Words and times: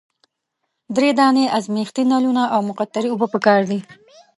دری 0.95 1.11
دانې 1.19 1.45
ازمیښتي 1.57 2.03
نلونه 2.11 2.43
او 2.53 2.59
مقطرې 2.69 3.09
اوبه 3.11 3.27
پکار 3.33 3.61
دي. 3.69 3.79